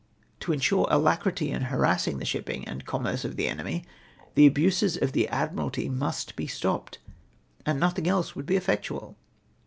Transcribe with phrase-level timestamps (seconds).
[0.39, 3.85] To insure alacrity in harassing the shipping and commerce of the enemy,
[4.33, 6.97] the abuses of the Admiralty must be stopped,
[7.67, 9.15] and nothing else would be effectual."